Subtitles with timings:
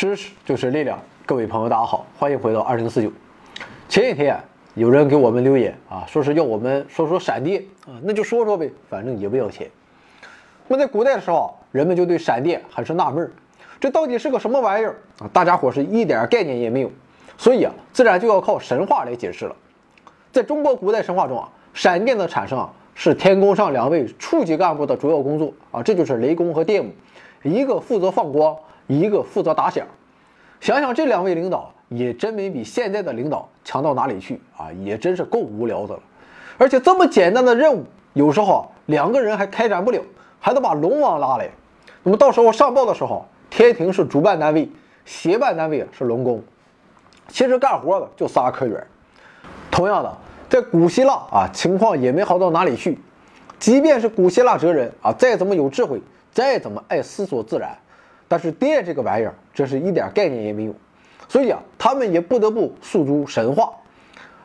[0.00, 3.12] 知识就是力量，各位朋友，大家好，欢迎回到二零四九。
[3.86, 4.34] 前几天
[4.72, 9.70] 有人给我们留言啊，说是要我们说说闪电啊，那就说说呗，反正也不要钱。
[10.68, 13.30] 那么在古代的时候，人们就对闪电很是纳闷儿，
[13.78, 15.28] 这到底是个什么玩意儿啊？
[15.34, 16.90] 大家伙是一点概念也没有，
[17.36, 19.54] 所以啊，自然就要靠神话来解释了。
[20.32, 26.90] 在中国古代神话中啊，闪电的产生啊，是天宫上两位处级干部的主要工作啊，这就是雷公和电母，
[27.42, 28.56] 一个负责放光。
[28.90, 29.86] 一个负责打响，
[30.60, 36.00] 想想这两位领导也真没比现在的领导强到哪里去啊，也真是够无聊的了。
[36.58, 40.02] 而且这么简单的任务，有时候啊两个人还开展不了，
[40.40, 41.48] 还得把龙王拉来。
[42.02, 44.68] 那么到时候上报的时候，天庭是主办单位，
[45.04, 46.42] 协办单位是龙宫。
[47.28, 48.84] 其实干活的就仨科员。
[49.70, 52.98] 同样的，在古希腊啊，情况也没好到哪里去。
[53.60, 57.78] 即便是古希腊哲人啊，再怎么有智慧，再怎么爱思索自然。
[58.30, 60.74] 但是电这个玩意儿，这是一点概念也没有，
[61.28, 63.72] 所以啊，他们也不得不诉诸神话。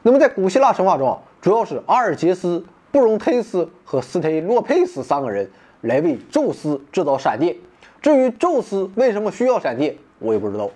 [0.00, 5.50] 那么在古希腊神话中，主要是阿尔杰斯、布隆忒斯和斯忒洛佩斯三个人
[5.82, 7.54] 来为宙斯制造闪电。
[8.00, 10.70] 至于宙斯为什么需要闪电，我也不知道。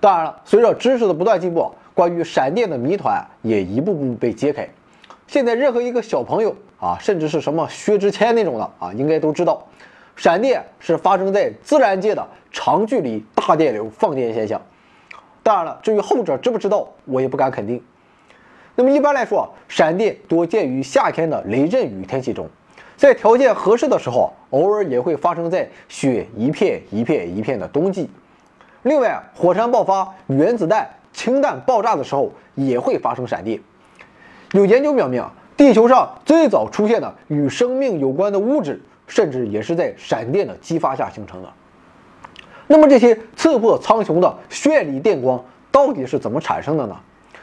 [0.00, 4.68] 当然了，随着知识的不断进步，关于闪电的谜团也一步步被揭开。
[5.28, 9.68] 现在任何一个小朋友啊，甚至是什么薛之谦那种的啊，应该都知道。
[10.22, 14.62] 闪电是发生在自然界的长距离大电流放电现象。
[15.42, 17.82] 当然了，至于后者知不知道，我也不敢肯定。
[18.76, 22.48] 那么一般来说，闪电多见于夏天的雷阵雨天气中，
[22.96, 28.08] 在条件合适的时候，偶尔也会发生在雪一片一片一片的冬季。
[28.84, 33.60] 另外，火山爆发、原子弹、氢弹爆炸的时候，也会发生闪电。
[34.52, 38.80] 有研究表明，地球上最早出现的与生命有关的物质。
[39.14, 41.52] 甚至也是在闪电的激发下形成的。
[42.66, 46.96] 那么这些刺破苍穹的绚丽电光到底是怎么产生的呢？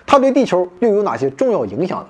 [0.07, 2.07] 它对地球又有哪些重要影响呢？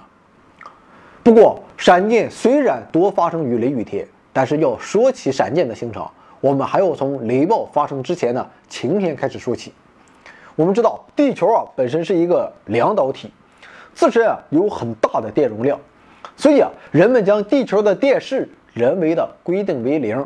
[1.22, 6.10] 不过，闪电虽然多发生于雷雨天，但是要说起闪电的形成，
[6.40, 9.74] 我们还要从雷暴发生之前的晴天开始说起。
[10.56, 13.30] 我们知道，地球啊本身是一个两导体，
[13.94, 15.78] 自身啊有很大的电容量，
[16.38, 18.48] 所以啊人们将地球的电势。
[18.80, 20.26] 人为的规定为零，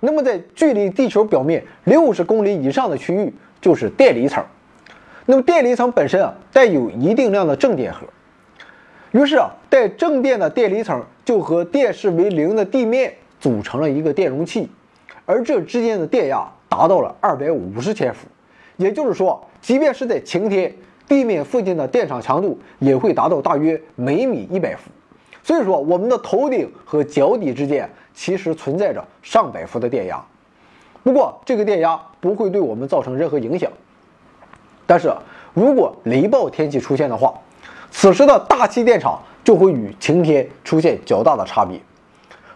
[0.00, 4.42] 那么在距离地球表面六十公里以上的区域就是电离层。
[5.26, 8.06] 那么电离层本身啊带有一定量的正电荷，
[9.10, 14.70] 于是啊带正电的电离层就和电势为零的地面组成了一个电容器，
[15.26, 18.26] 而这之间的电压达到了二百五十千伏，
[18.76, 20.72] 也就是说，即便是在晴天，
[21.08, 24.90] 地面附近的电场强度也会达到大约每米一百伏。
[25.44, 30.24] 所以说，我们的头顶和脚底之间其实存在着上百伏的电压，
[31.02, 33.70] 不过这个电压不会对我们造成任何影响。
[34.86, 35.14] 但是
[35.52, 37.34] 如果雷暴天气出现的话，
[37.90, 41.78] 此时的大气电场就会与晴天出现较大的差别，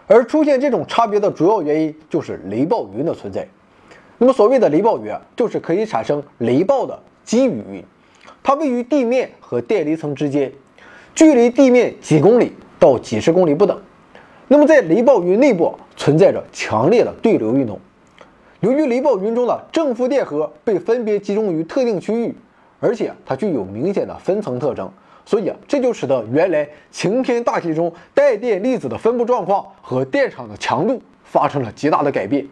[0.07, 3.47] 而出现这种差别的主要原因就是雷暴云的存在。
[4.17, 7.85] 那么所谓的雷暴云，就是可以产生雷暴的积雨云，
[8.41, 10.51] 它位于地面和电离层之间，
[11.13, 12.51] 距离地面几公里。
[12.79, 13.79] 到几十公里不等。
[14.47, 17.79] 那么在雷暴云内部存在着强烈的对流运动。
[18.61, 22.35] 由于雷暴云中的正负电荷被分别集中于特定区域，
[22.79, 24.91] 而且它具有明显的分层特征，
[25.23, 32.47] 所以啊，这就使得原来晴天大气中带电粒子的分布状况和电场的强度发生了极大的改变。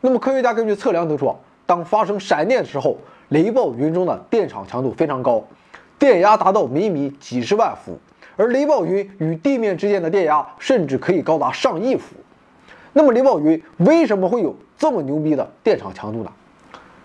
[0.00, 1.34] 那么科学家根据测量得出，
[1.66, 2.98] 当发生闪电的时候，
[3.30, 5.42] 雷暴云中的电场强度非常高，
[5.98, 7.98] 电压达到每米几十万伏。
[8.40, 12.14] 而雷暴云与地面之间的电压甚至可以高达上亿伏。
[12.94, 16.32] 那么雷暴云为什么会有这么牛逼的电场强度呢？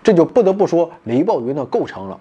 [0.01, 2.17] 这就不得不说雷暴云的构成了。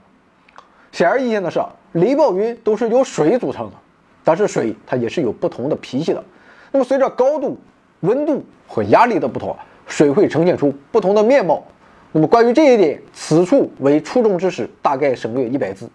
[0.91, 1.61] 显而易见的是，
[1.93, 3.77] 雷暴云都是由水组成的，
[4.25, 6.25] 但是水它也是有不同的脾气的。
[6.73, 7.57] 那么随着高度、
[8.01, 9.57] 温度和压力的不同，
[9.87, 11.63] 水会呈现出不同的面貌。
[12.11, 15.89] 那么关于这一点，此处为初中知识，大概省略一百字。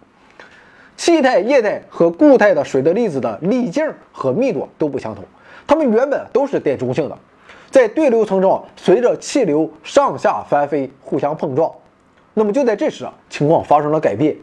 [1.00, 5.24] 气态、液态和固态的水的粒子的粒径和密度都不相同，
[5.66, 7.18] 它们原本都是电中性的，
[7.72, 11.72] 在对流层中随着气流上下翻飞，互相碰撞。
[12.34, 14.36] 那么就在这时啊，情况发生了改变。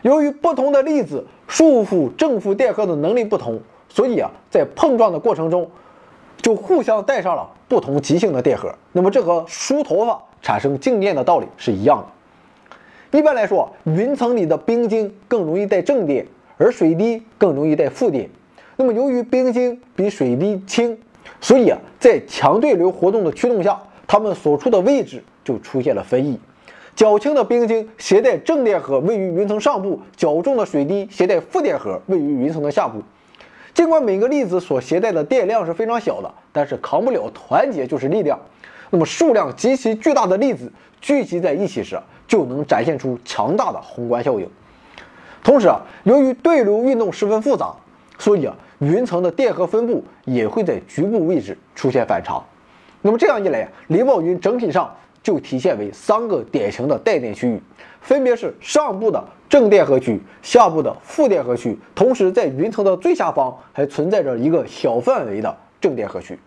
[0.00, 3.60] 由于不同的粒子束缚正负电荷的能力不同，
[3.90, 5.70] 所以啊，在碰撞的过程中，
[6.40, 8.74] 就互相带上了不同极性的电荷。
[8.92, 12.06] 那么这和梳头发产生静电的道理是一样的。
[13.18, 16.26] 一般来说，云层里的冰晶更容易带正电，
[16.56, 18.28] 而水滴更容易带负电。
[18.76, 20.96] 那么，由于冰晶比水滴轻，
[21.38, 26.40] 所以啊，在强对流活动的驱动下，它们所处的位置就出现了分异。
[26.94, 33.02] 较轻的冰晶携带正电荷位于云层上部，较重的水滴携带负电荷位于云层的下部。
[33.74, 38.38] 尽管每个粒子所携带的电量是非常小的，但是扛不了团结就是力量。
[38.90, 40.70] 那么数量极其巨大的粒子
[41.00, 41.98] 聚集在一起时，
[42.32, 44.48] 就能展现出强大的宏观效应。
[45.44, 47.74] 同时啊，由于对流运动十分复杂，
[48.18, 52.42] 所以啊，云层的电荷分布也会在局部位置出现反差。
[53.02, 54.90] 那么这样一来，雷暴云整体上
[55.22, 57.60] 就体现为三个典型的带电区域，
[58.00, 66.38] 分别是上部的正电荷区、下部的负电荷区，同时在云层的最下方还存在着一个小范围的正电荷区。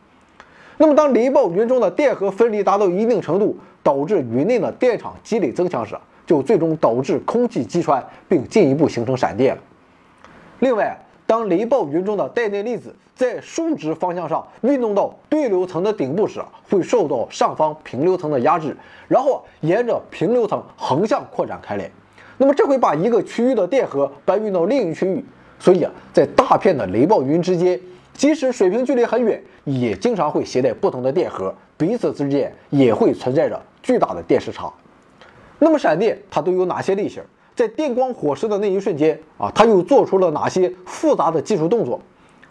[0.77, 5.95] 那么当雷暴云中的电荷分离达到一定程度，导致云内的电场积累增强时，
[6.25, 9.57] 就最终导致空气击穿，并进一步形成闪电。
[10.59, 18.75] 另外，当雷暴云中的带电粒子在竖直方向上运动到对流层的顶部时，会受到上方平流层的压制，
[19.07, 21.89] 然后沿着平流层横向扩展开来。
[22.37, 25.23] 那么这会把一个区域的电荷搬运到另一区域，
[25.57, 27.79] 所以啊，在大片的雷暴云之间，
[28.15, 34.71] 即使水平距离很远，也经常会携带不同的电荷，彼此之间也会存在着巨大的电势差。
[35.59, 37.21] 那么闪电它都有哪些类型？
[37.55, 41.99] 在电光火石的那一瞬间啊，它又做出了哪些复杂的技术动作？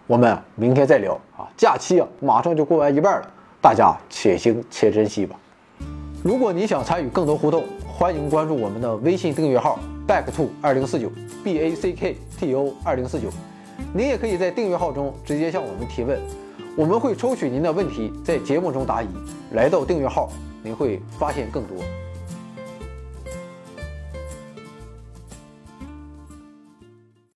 [0.06, 1.48] 我们明天再聊啊！
[1.56, 5.34] 假期啊，马上就过完一半了，大家且行且珍惜吧。
[6.22, 11.10] 如果你想参与更多互动，欢迎关注我们的微信订阅号 back to 二零四九
[11.42, 13.28] b a c k t o 二零四九。
[13.96, 16.20] 您也可以在订阅号中直接向我们提问，
[16.76, 19.06] 我们会抽取您的问题在节目中答疑。
[19.52, 20.28] 来到订阅号，
[20.64, 21.76] 您会发现更多。